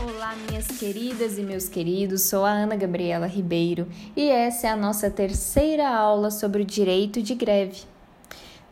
[0.00, 3.86] Olá, minhas queridas e meus queridos, sou a Ana Gabriela Ribeiro
[4.16, 7.91] e essa é a nossa terceira aula sobre o direito de greve.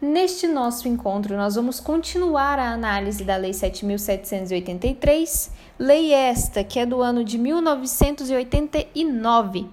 [0.00, 6.86] Neste nosso encontro, nós vamos continuar a análise da Lei 7.783, lei esta que é
[6.86, 9.68] do ano de 1989.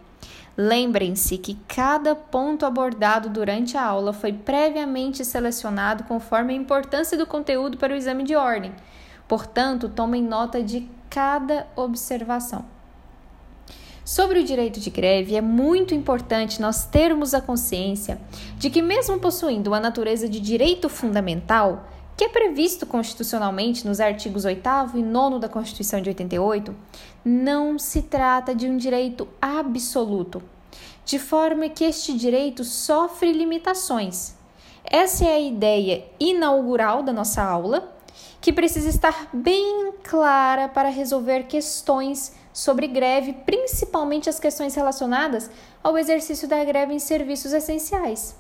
[0.57, 7.25] Lembrem-se que cada ponto abordado durante a aula foi previamente selecionado conforme a importância do
[7.25, 8.73] conteúdo para o exame de ordem.
[9.29, 12.65] Portanto, tomem nota de cada observação.
[14.07, 18.17] Sobre o direito de greve, é muito importante nós termos a consciência
[18.57, 24.45] de que, mesmo possuindo uma natureza de direito fundamental, que é previsto constitucionalmente nos artigos
[24.45, 24.61] 8
[24.95, 26.73] e 9 da Constituição de 88,
[27.25, 30.41] não se trata de um direito absoluto,
[31.03, 34.35] de forma que este direito sofre limitações.
[34.85, 37.93] Essa é a ideia inaugural da nossa aula,
[38.39, 45.47] que precisa estar bem clara para resolver questões sobre greve, principalmente as questões relacionadas
[45.83, 48.35] ao exercício da greve em serviços essenciais.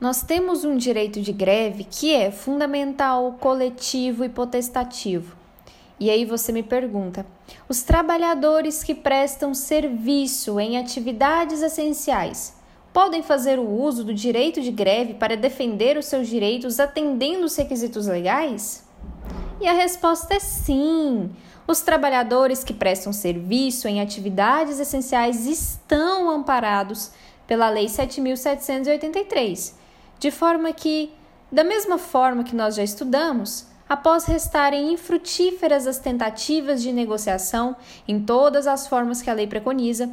[0.00, 5.36] Nós temos um direito de greve que é fundamental, coletivo e potestativo.
[5.98, 7.26] E aí você me pergunta:
[7.68, 12.54] os trabalhadores que prestam serviço em atividades essenciais
[12.92, 17.56] podem fazer o uso do direito de greve para defender os seus direitos atendendo os
[17.56, 18.86] requisitos legais?
[19.60, 21.28] E a resposta é sim.
[21.68, 27.10] Os trabalhadores que prestam serviço em atividades essenciais estão amparados
[27.46, 29.74] pela Lei 7.783,
[30.18, 31.12] de forma que,
[31.52, 37.76] da mesma forma que nós já estudamos, após restarem infrutíferas as tentativas de negociação
[38.08, 40.10] em todas as formas que a lei preconiza,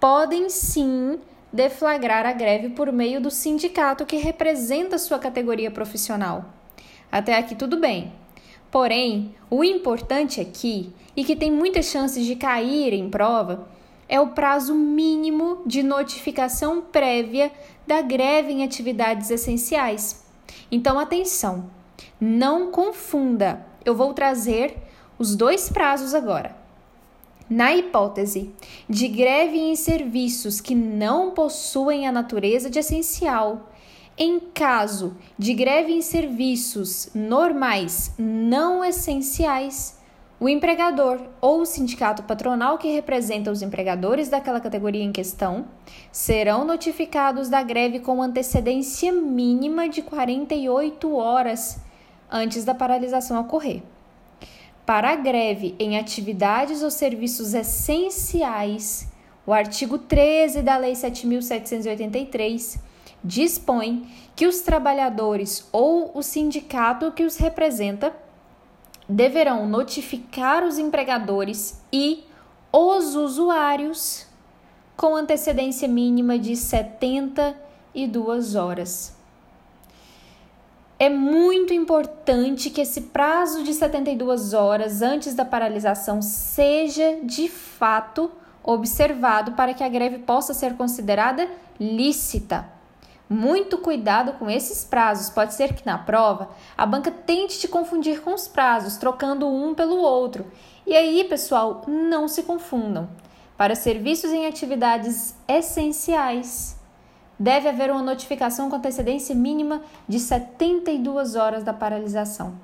[0.00, 1.20] podem sim
[1.52, 6.46] deflagrar a greve por meio do sindicato que representa sua categoria profissional.
[7.12, 8.25] Até aqui tudo bem.
[8.70, 13.68] Porém, o importante aqui, e que tem muitas chances de cair em prova,
[14.08, 17.50] é o prazo mínimo de notificação prévia
[17.86, 20.24] da greve em atividades essenciais.
[20.70, 21.70] Então, atenção,
[22.20, 23.64] não confunda.
[23.84, 24.76] Eu vou trazer
[25.18, 26.56] os dois prazos agora.
[27.48, 28.50] Na hipótese
[28.88, 33.70] de greve em serviços que não possuem a natureza de essencial
[34.18, 39.98] em caso de greve em serviços normais não essenciais,
[40.40, 45.66] o empregador ou o sindicato patronal que representa os empregadores daquela categoria em questão
[46.12, 51.78] serão notificados da greve com antecedência mínima de 48 horas
[52.30, 53.82] antes da paralisação ocorrer.
[54.84, 59.08] Para a greve em atividades ou serviços essenciais,
[59.46, 62.78] o artigo 13 da Lei 7783
[63.22, 68.14] dispõe que os trabalhadores ou o sindicato que os representa
[69.08, 72.24] deverão notificar os empregadores e
[72.72, 74.26] os usuários
[74.96, 79.14] com antecedência mínima de 72 horas.
[80.98, 88.30] É muito importante que esse prazo de 72 horas antes da paralisação seja de fato
[88.64, 92.75] observado para que a greve possa ser considerada lícita.
[93.28, 95.30] Muito cuidado com esses prazos.
[95.30, 99.74] Pode ser que na prova a banca tente te confundir com os prazos, trocando um
[99.74, 100.46] pelo outro.
[100.86, 103.08] E aí, pessoal, não se confundam.
[103.56, 106.78] Para serviços em atividades essenciais,
[107.38, 112.54] deve haver uma notificação com antecedência mínima de 72 horas da paralisação.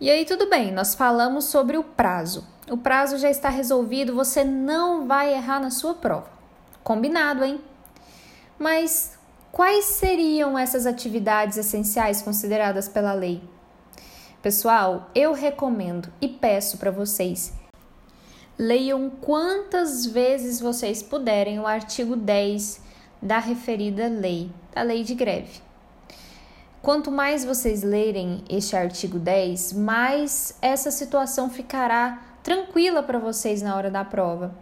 [0.00, 2.46] E aí, tudo bem, nós falamos sobre o prazo.
[2.70, 6.28] O prazo já está resolvido, você não vai errar na sua prova.
[6.82, 7.60] Combinado, hein?
[8.58, 9.18] Mas
[9.54, 13.40] Quais seriam essas atividades essenciais consideradas pela lei?
[14.42, 17.52] Pessoal, eu recomendo e peço para vocês
[18.58, 22.80] leiam quantas vezes vocês puderem o artigo 10
[23.22, 25.60] da referida lei, da lei de greve.
[26.82, 33.76] Quanto mais vocês lerem este artigo 10, mais essa situação ficará tranquila para vocês na
[33.76, 34.52] hora da prova.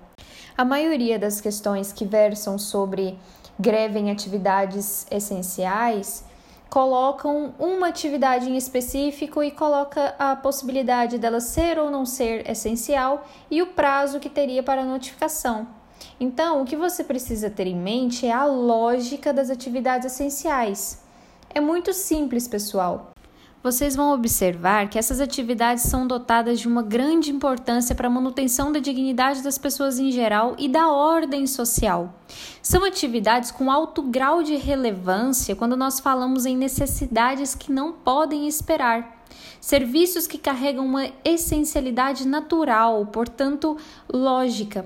[0.55, 3.19] A maioria das questões que versam sobre
[3.63, 6.25] greve em atividades essenciais,
[6.69, 13.25] colocam uma atividade em específico e coloca a possibilidade dela ser ou não ser essencial
[13.49, 15.69] e o prazo que teria para notificação.
[16.19, 21.01] Então, o que você precisa ter em mente é a lógica das atividades essenciais.
[21.55, 23.12] É muito simples, pessoal.
[23.63, 28.73] Vocês vão observar que essas atividades são dotadas de uma grande importância para a manutenção
[28.73, 32.13] da dignidade das pessoas em geral e da ordem social.
[32.61, 38.49] São atividades com alto grau de relevância quando nós falamos em necessidades que não podem
[38.49, 39.23] esperar.
[39.61, 43.77] Serviços que carregam uma essencialidade natural, portanto,
[44.13, 44.85] lógica.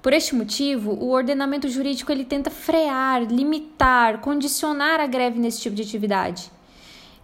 [0.00, 5.74] Por este motivo, o ordenamento jurídico ele tenta frear, limitar, condicionar a greve nesse tipo
[5.74, 6.53] de atividade.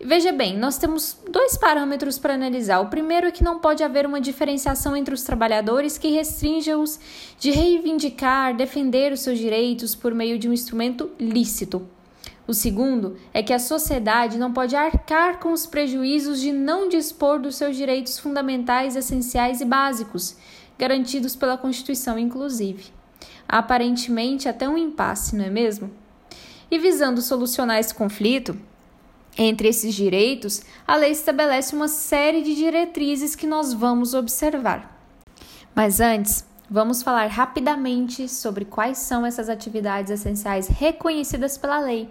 [0.03, 2.81] Veja bem, nós temos dois parâmetros para analisar.
[2.81, 6.99] O primeiro é que não pode haver uma diferenciação entre os trabalhadores que restrinja-os
[7.39, 11.87] de reivindicar, defender os seus direitos por meio de um instrumento lícito.
[12.47, 17.39] O segundo é que a sociedade não pode arcar com os prejuízos de não dispor
[17.39, 20.35] dos seus direitos fundamentais, essenciais e básicos,
[20.79, 22.85] garantidos pela Constituição, inclusive.
[23.47, 25.91] Aparentemente, até um impasse, não é mesmo?
[26.71, 28.59] E visando solucionar esse conflito,
[29.43, 35.03] entre esses direitos, a lei estabelece uma série de diretrizes que nós vamos observar.
[35.75, 42.11] Mas antes, vamos falar rapidamente sobre quais são essas atividades essenciais reconhecidas pela lei.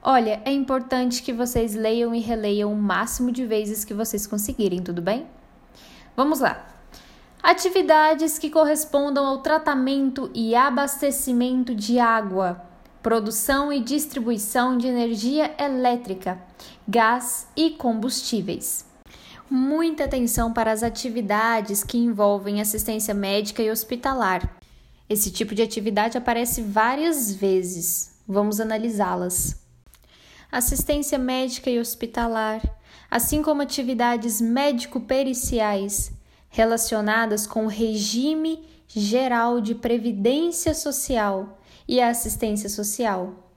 [0.00, 4.80] Olha, é importante que vocês leiam e releiam o máximo de vezes que vocês conseguirem,
[4.80, 5.26] tudo bem?
[6.14, 6.68] Vamos lá!
[7.42, 12.62] Atividades que correspondam ao tratamento e abastecimento de água,
[13.06, 16.42] produção e distribuição de energia elétrica,
[16.88, 18.84] gás e combustíveis.
[19.48, 24.58] Muita atenção para as atividades que envolvem assistência médica e hospitalar.
[25.08, 28.18] Esse tipo de atividade aparece várias vezes.
[28.26, 29.54] Vamos analisá-las.
[30.50, 32.60] Assistência médica e hospitalar,
[33.08, 36.10] assim como atividades médico-periciais
[36.48, 41.56] relacionadas com o regime geral de previdência social
[41.88, 43.50] e a assistência social.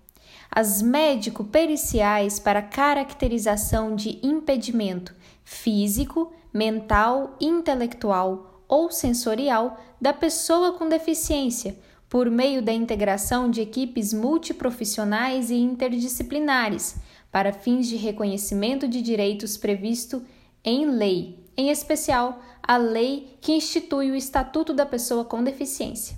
[0.52, 11.78] As médico-periciais para caracterização de impedimento físico, mental, intelectual ou sensorial da pessoa com deficiência,
[12.08, 16.96] por meio da integração de equipes multiprofissionais e interdisciplinares,
[17.32, 20.24] para fins de reconhecimento de direitos previsto
[20.64, 26.18] em lei, em especial a lei que institui o Estatuto da Pessoa com Deficiência.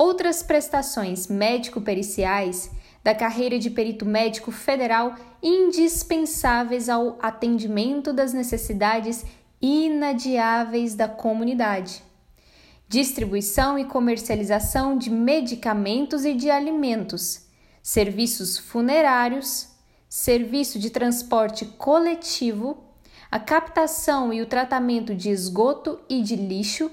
[0.00, 2.70] Outras prestações médico-periciais
[3.04, 9.26] da carreira de perito médico federal indispensáveis ao atendimento das necessidades
[9.60, 12.02] inadiáveis da comunidade.
[12.88, 17.42] Distribuição e comercialização de medicamentos e de alimentos,
[17.82, 19.68] serviços funerários,
[20.08, 22.82] serviço de transporte coletivo,
[23.30, 26.90] a captação e o tratamento de esgoto e de lixo,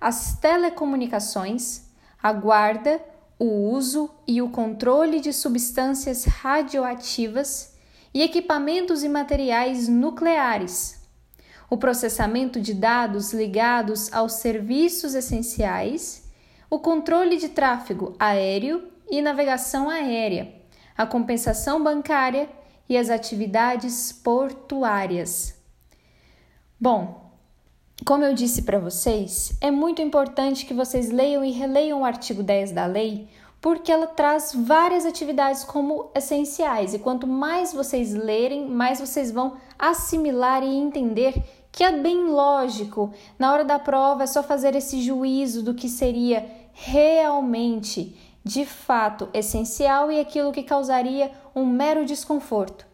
[0.00, 1.88] as telecomunicações,
[2.22, 3.00] a guarda,
[3.38, 7.74] o uso e o controle de substâncias radioativas
[8.12, 11.00] e equipamentos e materiais nucleares,
[11.70, 16.28] o processamento de dados ligados aos serviços essenciais,
[16.68, 20.54] o controle de tráfego aéreo e navegação aérea,
[20.96, 22.48] a compensação bancária
[22.88, 25.54] e as atividades portuárias.
[26.78, 27.19] Bom,
[28.04, 32.42] como eu disse para vocês, é muito importante que vocês leiam e releiam o artigo
[32.42, 33.28] 10 da lei,
[33.60, 39.56] porque ela traz várias atividades como essenciais, e quanto mais vocês lerem, mais vocês vão
[39.78, 41.34] assimilar e entender
[41.70, 43.12] que é bem lógico.
[43.38, 49.28] Na hora da prova é só fazer esse juízo do que seria realmente, de fato,
[49.34, 52.86] essencial e aquilo que causaria um mero desconforto.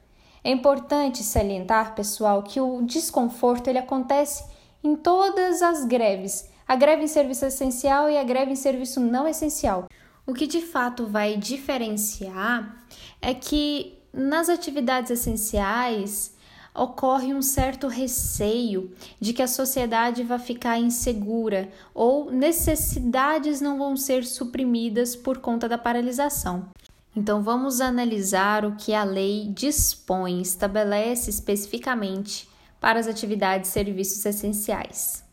[0.43, 4.45] É importante salientar, pessoal, que o desconforto ele acontece
[4.83, 9.29] em todas as greves, a greve em serviço essencial e a greve em serviço não
[9.29, 9.87] essencial.
[10.27, 12.85] O que de fato vai diferenciar
[13.23, 16.35] é que nas atividades essenciais
[16.75, 18.91] ocorre um certo receio
[19.21, 25.69] de que a sociedade vai ficar insegura ou necessidades não vão ser suprimidas por conta
[25.69, 26.69] da paralisação.
[27.15, 32.47] Então vamos analisar o que a lei dispõe, estabelece especificamente
[32.81, 35.25] para as atividades e serviços essenciais.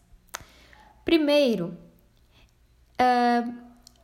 [1.04, 1.78] Primeiro,
[3.00, 3.54] uh,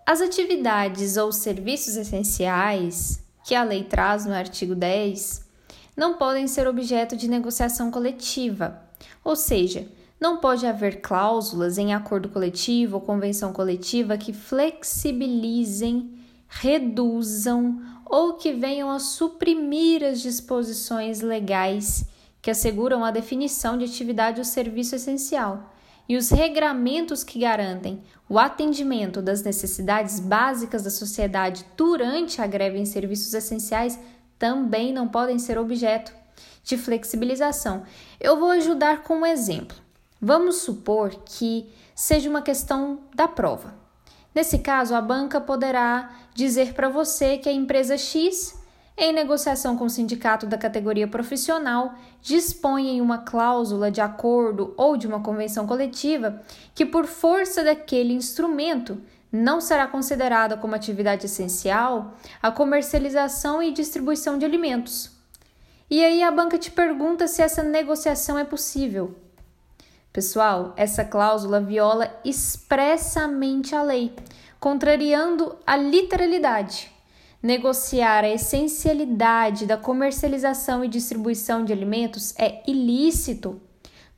[0.05, 5.47] as atividades ou serviços essenciais que a lei traz no artigo 10
[5.95, 8.81] não podem ser objeto de negociação coletiva,
[9.23, 9.87] ou seja,
[10.19, 16.13] não pode haver cláusulas em acordo coletivo ou convenção coletiva que flexibilizem,
[16.47, 22.05] reduzam ou que venham a suprimir as disposições legais
[22.41, 25.73] que asseguram a definição de atividade ou serviço essencial,
[26.07, 32.79] e os regramentos que garantem o atendimento das necessidades básicas da sociedade durante a greve
[32.79, 33.99] em serviços essenciais
[34.39, 36.11] também não podem ser objeto
[36.63, 37.83] de flexibilização.
[38.19, 39.77] Eu vou ajudar com um exemplo.
[40.21, 43.75] Vamos supor que seja uma questão da prova.
[44.33, 48.58] Nesse caso, a banca poderá dizer para você que a empresa X,
[48.99, 54.97] em negociação com o sindicato da categoria profissional, dispõe em uma cláusula de acordo ou
[54.97, 56.41] de uma convenção coletiva
[56.75, 59.01] que, por força daquele instrumento,
[59.31, 65.11] não será considerada como atividade essencial a comercialização e distribuição de alimentos.
[65.89, 69.15] E aí a banca te pergunta se essa negociação é possível.
[70.11, 74.13] Pessoal, essa cláusula viola expressamente a lei,
[74.59, 76.98] contrariando a literalidade.
[77.41, 83.61] Negociar a essencialidade da comercialização e distribuição de alimentos é ilícito.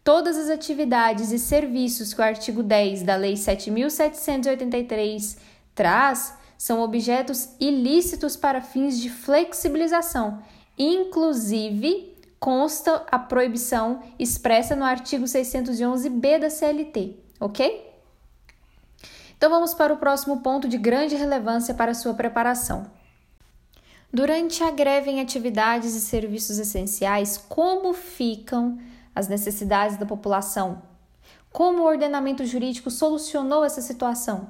[0.03, 5.37] Todas as atividades e serviços que o artigo 10 da Lei 7.783
[5.75, 10.41] traz são objetos ilícitos para fins de flexibilização,
[10.75, 17.87] inclusive consta a proibição expressa no artigo 611b da CLT, ok?
[19.37, 22.99] Então vamos para o próximo ponto de grande relevância para a sua preparação.
[24.13, 28.77] Durante a greve em atividades e serviços essenciais, como ficam
[29.15, 30.81] as necessidades da população?
[31.49, 34.49] Como o ordenamento jurídico solucionou essa situação?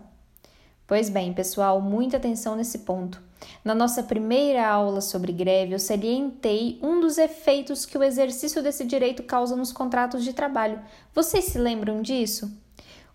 [0.88, 3.22] Pois bem, pessoal, muita atenção nesse ponto.
[3.64, 8.84] Na nossa primeira aula sobre greve, eu salientei um dos efeitos que o exercício desse
[8.84, 10.82] direito causa nos contratos de trabalho.
[11.14, 12.52] Vocês se lembram disso?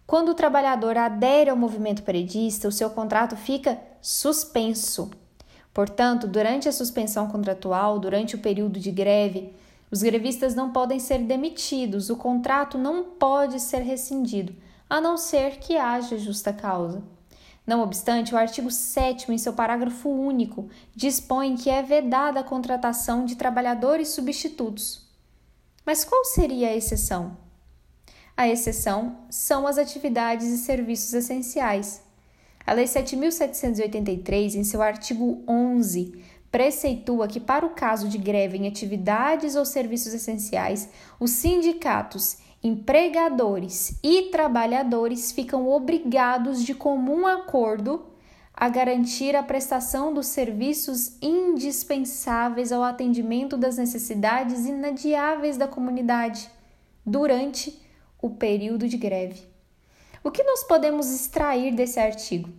[0.06, 5.10] Quando o trabalhador adere ao movimento peredista, o seu contrato fica suspenso.
[5.76, 9.52] Portanto, durante a suspensão contratual, durante o período de greve,
[9.90, 14.56] os grevistas não podem ser demitidos, o contrato não pode ser rescindido,
[14.88, 17.02] a não ser que haja justa causa.
[17.66, 23.26] Não obstante, o artigo 7, em seu parágrafo único, dispõe que é vedada a contratação
[23.26, 25.06] de trabalhadores substitutos.
[25.84, 27.36] Mas qual seria a exceção?
[28.34, 32.05] A exceção são as atividades e serviços essenciais.
[32.66, 36.20] A Lei 7.783, em seu artigo 11,
[36.50, 40.88] preceitua que, para o caso de greve em atividades ou serviços essenciais,
[41.20, 48.06] os sindicatos empregadores e trabalhadores ficam obrigados de comum acordo
[48.52, 56.50] a garantir a prestação dos serviços indispensáveis ao atendimento das necessidades inadiáveis da comunidade
[57.04, 57.80] durante
[58.20, 59.55] o período de greve.
[60.26, 62.50] O que nós podemos extrair desse artigo?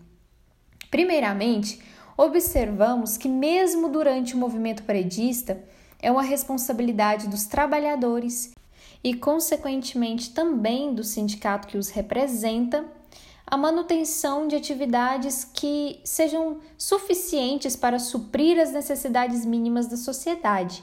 [0.89, 1.81] Primeiramente,
[2.15, 5.61] observamos que, mesmo durante o movimento predista,
[6.01, 8.53] é uma responsabilidade dos trabalhadores
[9.03, 12.85] e, consequentemente, também do sindicato que os representa,
[13.45, 20.81] a manutenção de atividades que sejam suficientes para suprir as necessidades mínimas da sociedade.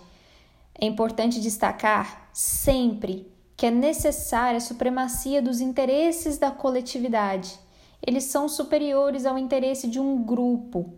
[0.78, 3.32] É importante destacar sempre
[3.64, 7.59] que é necessária a supremacia dos interesses da coletividade.
[8.06, 10.92] Eles são superiores ao interesse de um grupo,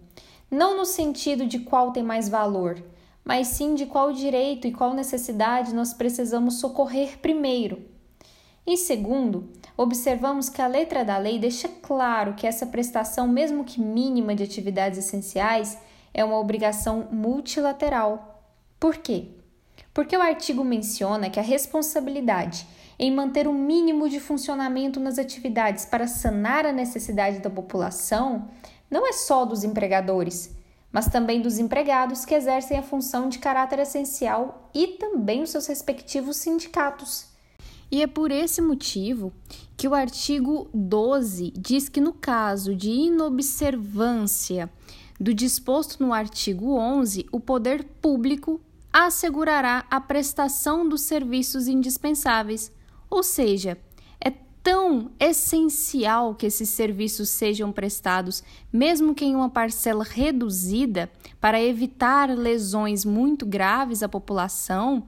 [0.50, 2.82] não no sentido de qual tem mais valor,
[3.25, 7.85] mas sim de qual direito e qual necessidade nós precisamos socorrer primeiro.
[8.66, 13.80] Em segundo, observamos que a letra da lei deixa claro que essa prestação, mesmo que
[13.80, 15.78] mínima de atividades essenciais,
[16.12, 18.42] é uma obrigação multilateral.
[18.80, 19.35] Por quê?
[19.96, 22.66] Porque o artigo menciona que a responsabilidade
[22.98, 28.46] em manter o mínimo de funcionamento nas atividades para sanar a necessidade da população
[28.90, 30.54] não é só dos empregadores,
[30.92, 35.66] mas também dos empregados que exercem a função de caráter essencial e também os seus
[35.66, 37.28] respectivos sindicatos.
[37.90, 39.32] E é por esse motivo
[39.78, 44.70] que o artigo 12 diz que, no caso de inobservância
[45.18, 48.60] do disposto no artigo 11, o poder público
[49.04, 52.72] assegurará a prestação dos serviços indispensáveis,
[53.10, 53.78] ou seja,
[54.66, 61.08] tão essencial que esses serviços sejam prestados, mesmo que em uma parcela reduzida,
[61.40, 65.06] para evitar lesões muito graves à população,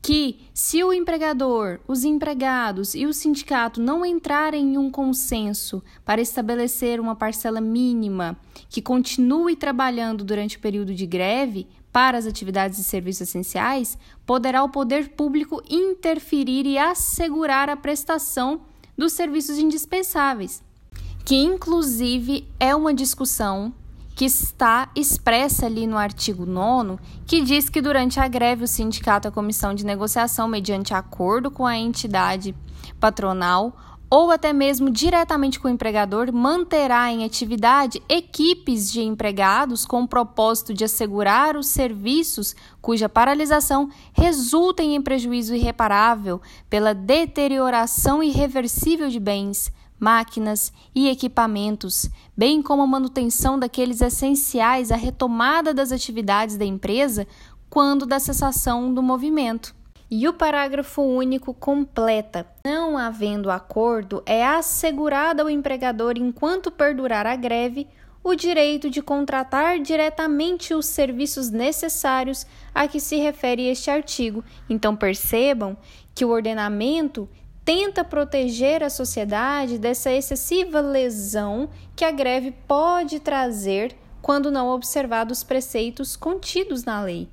[0.00, 6.20] que se o empregador, os empregados e o sindicato não entrarem em um consenso para
[6.20, 8.38] estabelecer uma parcela mínima
[8.68, 13.96] que continue trabalhando durante o período de greve para as atividades e serviços essenciais,
[14.26, 18.62] poderá o poder público interferir e assegurar a prestação
[18.98, 20.60] dos serviços indispensáveis,
[21.24, 23.72] que inclusive é uma discussão
[24.16, 29.28] que está expressa ali no artigo 9, que diz que durante a greve o sindicato,
[29.28, 32.56] a comissão de negociação, mediante acordo com a entidade
[32.98, 40.04] patronal ou até mesmo diretamente com o empregador, manterá em atividade equipes de empregados com
[40.04, 46.40] o propósito de assegurar os serviços cuja paralisação resultem em prejuízo irreparável
[46.70, 54.96] pela deterioração irreversível de bens, máquinas e equipamentos, bem como a manutenção daqueles essenciais à
[54.96, 57.26] retomada das atividades da empresa
[57.68, 59.74] quando da cessação do movimento.
[60.10, 67.34] E o parágrafo único completa: não havendo acordo, é assegurado ao empregador, enquanto perdurar a
[67.36, 67.88] greve,
[68.22, 74.42] o direito de contratar diretamente os serviços necessários a que se refere este artigo.
[74.68, 75.76] Então percebam
[76.14, 77.28] que o ordenamento
[77.64, 85.38] tenta proteger a sociedade dessa excessiva lesão que a greve pode trazer quando não observados
[85.38, 87.28] os preceitos contidos na lei.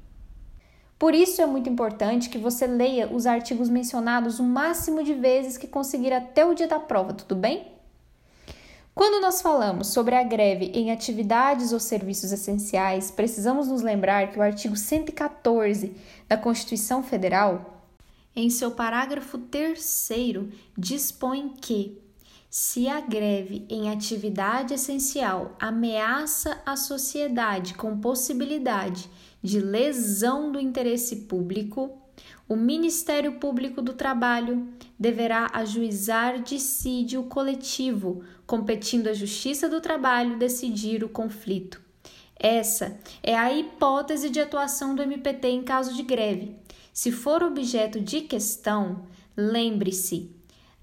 [1.01, 5.57] Por isso é muito importante que você leia os artigos mencionados o máximo de vezes
[5.57, 7.71] que conseguir até o dia da prova, tudo bem?
[8.93, 14.37] Quando nós falamos sobre a greve em atividades ou serviços essenciais, precisamos nos lembrar que
[14.37, 15.95] o artigo 114
[16.27, 17.83] da Constituição Federal,
[18.35, 20.05] em seu parágrafo 3,
[20.77, 21.99] dispõe que
[22.47, 29.09] se a greve em atividade essencial ameaça a sociedade com possibilidade
[29.41, 31.97] de lesão do interesse público,
[32.47, 34.67] o Ministério Público do Trabalho
[34.99, 41.81] deverá ajuizar dissídio coletivo, competindo à Justiça do Trabalho decidir o conflito.
[42.35, 46.55] Essa é a hipótese de atuação do MPT em caso de greve.
[46.91, 49.03] Se for objeto de questão,
[49.37, 50.29] lembre-se,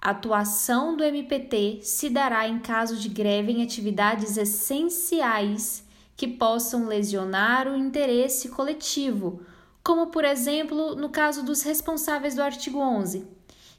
[0.00, 5.84] a atuação do MPT se dará em caso de greve em atividades essenciais
[6.18, 9.40] que possam lesionar o interesse coletivo,
[9.84, 13.25] como, por exemplo, no caso dos responsáveis do artigo 11,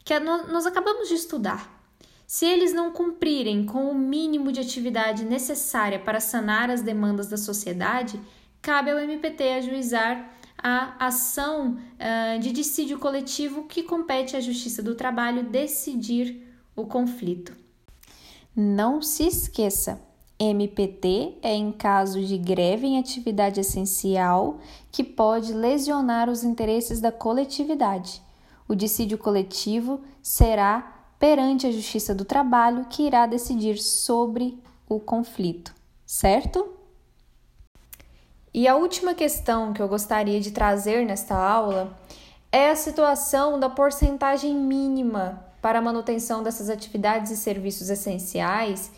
[0.05, 1.83] que nós acabamos de estudar.
[2.25, 7.35] Se eles não cumprirem com o mínimo de atividade necessária para sanar as demandas da
[7.35, 8.17] sociedade,
[8.61, 14.95] cabe ao MPT ajuizar a ação uh, de dissídio coletivo que compete à Justiça do
[14.95, 17.53] Trabalho decidir o conflito.
[18.55, 20.01] Não se esqueça,
[20.39, 27.11] MPT é em caso de greve em atividade essencial que pode lesionar os interesses da
[27.11, 28.21] coletividade.
[28.65, 35.75] O dissídio coletivo será perante a Justiça do Trabalho que irá decidir sobre o conflito,
[36.05, 36.69] certo?
[38.53, 41.99] E a última questão que eu gostaria de trazer nesta aula
[42.51, 48.89] é a situação da porcentagem mínima para a manutenção dessas atividades e serviços essenciais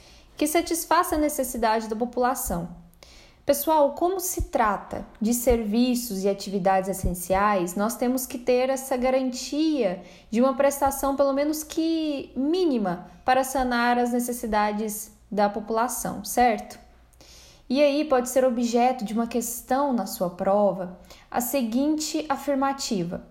[0.41, 2.69] que satisfaça a necessidade da população.
[3.45, 10.01] Pessoal, como se trata de serviços e atividades essenciais, nós temos que ter essa garantia
[10.31, 16.79] de uma prestação, pelo menos que mínima, para sanar as necessidades da população, certo?
[17.69, 20.97] E aí pode ser objeto de uma questão na sua prova
[21.29, 23.23] a seguinte afirmativa: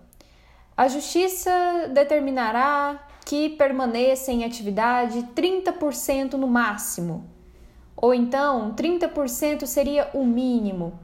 [0.77, 1.51] A justiça
[1.93, 7.29] determinará que permaneça em atividade 30% no máximo.
[7.95, 10.99] Ou então, 30% seria o mínimo.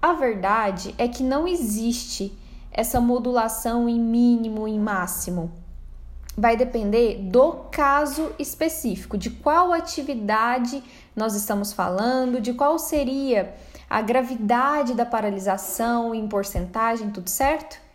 [0.00, 2.36] A verdade é que não existe
[2.72, 5.52] essa modulação em mínimo e máximo.
[6.36, 10.82] Vai depender do caso específico, de qual atividade
[11.14, 13.54] nós estamos falando, de qual seria
[13.90, 17.89] a gravidade da paralisação em porcentagem, tudo certo?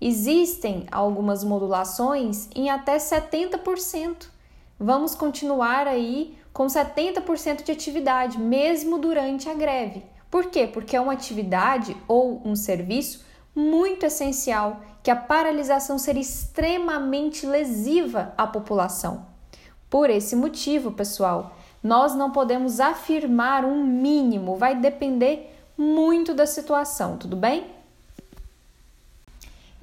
[0.00, 4.28] Existem algumas modulações em até 70%.
[4.78, 10.02] Vamos continuar aí com 70% de atividade, mesmo durante a greve.
[10.30, 10.66] Por quê?
[10.66, 18.32] Porque é uma atividade ou um serviço muito essencial que a paralisação seria extremamente lesiva
[18.38, 19.26] à população.
[19.90, 27.16] Por esse motivo, pessoal, nós não podemos afirmar um mínimo, vai depender muito da situação,
[27.16, 27.79] tudo bem?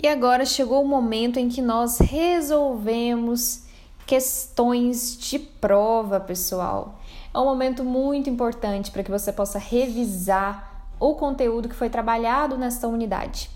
[0.02, 3.64] E agora chegou o momento em que nós resolvemos
[4.06, 7.02] questões de prova, pessoal.
[7.34, 12.58] É um momento muito importante para que você possa revisar o conteúdo que foi trabalhado
[12.58, 13.50] nesta unidade.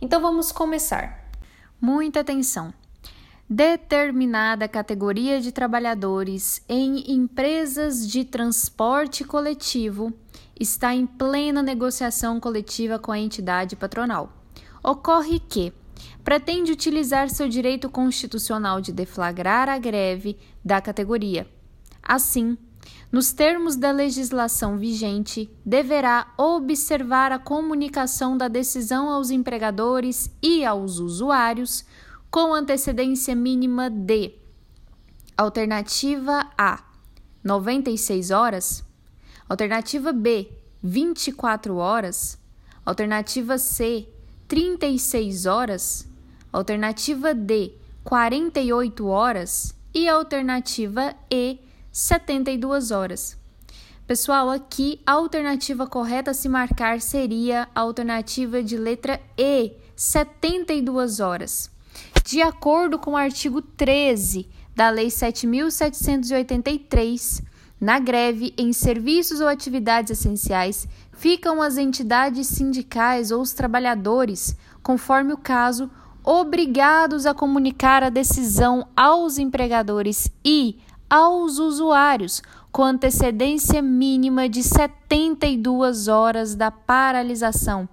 [0.00, 1.28] Então vamos começar.
[1.80, 2.72] Muita atenção.
[3.50, 10.12] Determinada categoria de trabalhadores em empresas de transporte coletivo
[10.58, 14.37] está em plena negociação coletiva com a entidade patronal
[14.88, 15.72] ocorre que
[16.24, 21.46] pretende utilizar seu direito constitucional de deflagrar a greve da categoria.
[22.02, 22.56] Assim,
[23.12, 30.98] nos termos da legislação vigente, deverá observar a comunicação da decisão aos empregadores e aos
[30.98, 31.84] usuários
[32.30, 34.32] com antecedência mínima de
[35.36, 36.82] Alternativa A,
[37.44, 38.84] 96 horas.
[39.48, 40.50] Alternativa B,
[40.82, 42.38] 24 horas.
[42.84, 44.08] Alternativa C,
[44.48, 46.08] 36 horas.
[46.50, 49.76] Alternativa D, 48 horas.
[49.94, 51.58] E alternativa E,
[51.92, 53.36] 72 horas.
[54.06, 61.20] Pessoal, aqui a alternativa correta a se marcar seria a alternativa de letra E, 72
[61.20, 61.70] horas.
[62.24, 67.42] De acordo com o artigo 13 da Lei 7783,
[67.80, 70.86] na greve em serviços ou atividades essenciais
[71.18, 75.90] ficam as entidades sindicais ou os trabalhadores, conforme o caso,
[76.24, 80.78] obrigados a comunicar a decisão aos empregadores e
[81.10, 87.88] aos usuários com antecedência mínima de 72 horas da paralisação.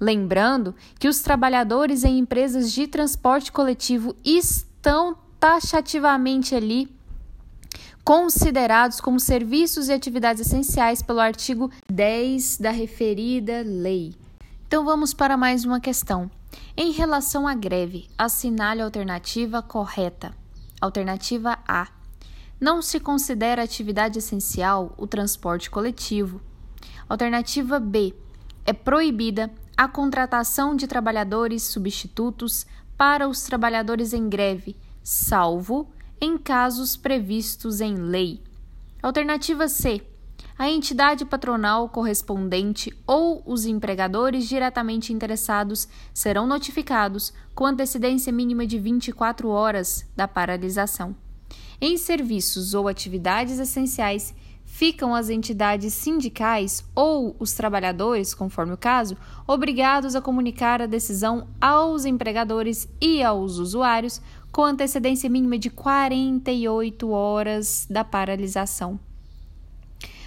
[0.00, 6.88] Lembrando que os trabalhadores em empresas de transporte coletivo estão taxativamente ali
[8.10, 14.16] considerados como serviços e atividades essenciais pelo artigo 10 da referida lei.
[14.66, 16.28] Então vamos para mais uma questão.
[16.76, 20.34] Em relação à greve, assinale a alternativa correta.
[20.80, 21.86] Alternativa A
[22.60, 26.40] não se considera atividade essencial o transporte coletivo.
[27.08, 28.12] Alternativa B.
[28.66, 35.88] É proibida a contratação de trabalhadores substitutos para os trabalhadores em greve, salvo
[36.20, 38.42] em casos previstos em lei.
[39.02, 40.02] Alternativa C.
[40.58, 48.78] A entidade patronal correspondente ou os empregadores diretamente interessados serão notificados com antecedência mínima de
[48.78, 51.16] 24 horas da paralisação.
[51.80, 54.34] Em serviços ou atividades essenciais,
[54.70, 61.48] ficam as entidades sindicais ou os trabalhadores, conforme o caso, obrigados a comunicar a decisão
[61.60, 68.98] aos empregadores e aos usuários com antecedência mínima de 48 horas da paralisação.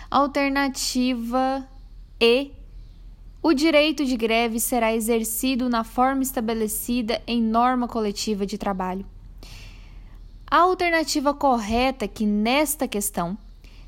[0.09, 1.67] Alternativa
[2.19, 2.51] E.
[3.41, 9.05] O direito de greve será exercido na forma estabelecida em norma coletiva de trabalho.
[10.47, 13.37] A alternativa correta que nesta questão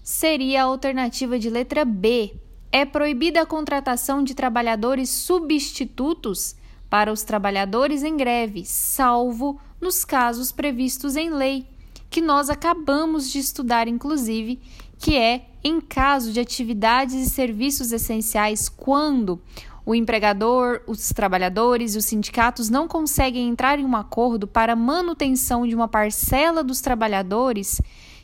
[0.03, 2.33] seria a alternativa de letra B.
[2.71, 6.55] É proibida a contratação de trabalhadores substitutos
[6.89, 11.67] para os trabalhadores em greve, salvo nos casos previstos em lei,
[12.09, 14.59] que nós acabamos de estudar, inclusive,
[14.97, 19.41] que é em caso de atividades e serviços essenciais, quando
[19.85, 25.67] o empregador, os trabalhadores e os sindicatos não conseguem entrar em um acordo para manutenção
[25.67, 27.79] de uma parcela dos trabalhadores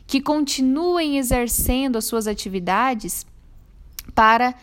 [0.06, 3.24] que continuem exercendo as suas atividades
[4.14, 4.54] para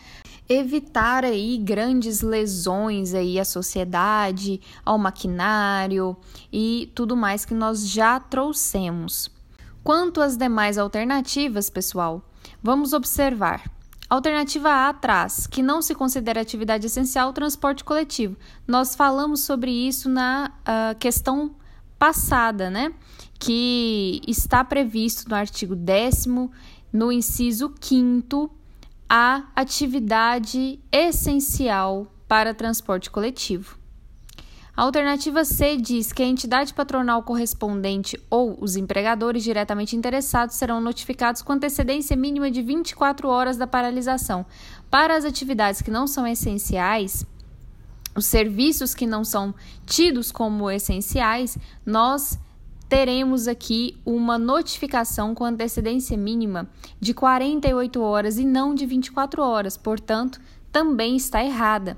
[0.50, 6.16] evitar aí grandes lesões aí à sociedade, ao maquinário
[6.52, 9.30] e tudo mais que nós já trouxemos.
[9.84, 12.20] Quanto às demais alternativas, pessoal,
[12.60, 13.70] vamos observar.
[14.08, 18.36] Alternativa A traz que não se considera atividade essencial o transporte coletivo.
[18.66, 21.54] Nós falamos sobre isso na uh, questão
[21.96, 22.92] passada, né?
[23.38, 26.26] Que está previsto no artigo 10,
[26.92, 28.50] no inciso 5,
[29.12, 33.76] a atividade essencial para transporte coletivo.
[34.76, 40.80] A alternativa C diz que a entidade patronal correspondente ou os empregadores diretamente interessados serão
[40.80, 44.46] notificados com antecedência mínima de 24 horas da paralisação.
[44.88, 47.26] Para as atividades que não são essenciais,
[48.14, 49.52] os serviços que não são
[49.86, 52.38] tidos como essenciais, nós
[52.90, 59.76] teremos aqui uma notificação com antecedência mínima de 48 horas e não de 24 horas,
[59.76, 60.40] portanto,
[60.72, 61.96] também está errada.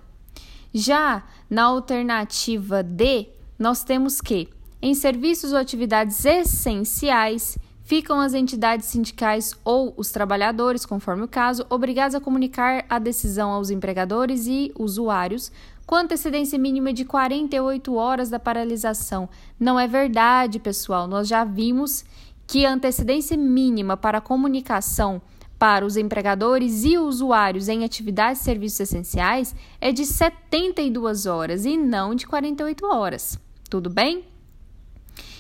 [0.73, 4.51] Já na alternativa D, nós temos que,
[4.83, 11.65] em serviços ou atividades essenciais, ficam as entidades sindicais ou os trabalhadores, conforme o caso,
[11.71, 15.51] obrigados a comunicar a decisão aos empregadores e usuários
[15.87, 19.29] com antecedência mínima de 48 horas da paralisação.
[19.59, 21.07] Não é verdade, pessoal.
[21.07, 22.05] Nós já vimos
[22.47, 25.23] que a antecedência mínima para a comunicação
[25.63, 31.77] para os empregadores e usuários em atividades e serviços essenciais é de 72 horas e
[31.77, 33.39] não de 48 horas.
[33.71, 34.25] Tudo bem?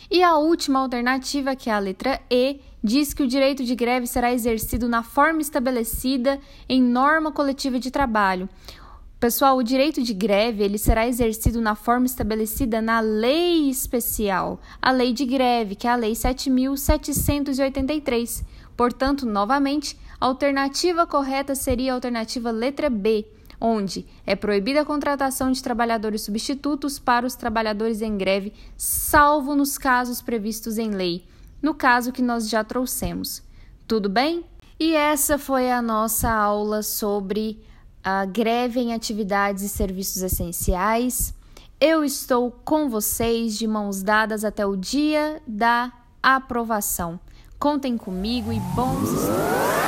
[0.08, 4.06] E a última alternativa, que é a letra E, diz que o direito de greve
[4.06, 8.48] será exercido na forma estabelecida em norma coletiva de trabalho.
[9.22, 14.90] Pessoal, o direito de greve ele será exercido na forma estabelecida na lei especial, a
[14.90, 18.44] lei de greve, que é a lei 7783.
[18.76, 23.24] Portanto, novamente, a alternativa correta seria a alternativa letra B,
[23.60, 29.78] onde é proibida a contratação de trabalhadores substitutos para os trabalhadores em greve, salvo nos
[29.78, 31.24] casos previstos em lei.
[31.62, 33.40] no caso que nós já trouxemos.
[33.86, 34.44] Tudo bem?
[34.80, 37.60] E essa foi a nossa aula sobre
[38.02, 41.34] a greve em atividades e serviços essenciais.
[41.80, 47.18] Eu estou com vocês de mãos dadas até o dia da aprovação.
[47.58, 49.81] Contem comigo e bons estudos!